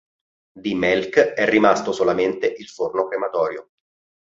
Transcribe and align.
Di 0.57 0.73
Melk 0.73 1.19
è 1.19 1.47
rimasto 1.47 1.91
solamente 1.91 2.47
il 2.57 2.65
forno 2.67 3.07
crematorio. 3.07 3.69